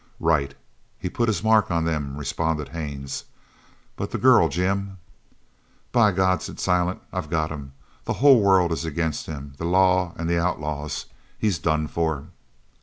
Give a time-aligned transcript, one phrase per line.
[0.19, 0.55] "Right.
[0.97, 3.25] He's put his mark on them," responded Haines,
[3.95, 4.97] "but the girl, Jim!"
[5.91, 6.99] "By God!" said Silent.
[7.13, 7.73] "I've got him!
[8.05, 11.05] The whole world is agin him the law an' the outlaws.
[11.37, 12.29] He's done for!"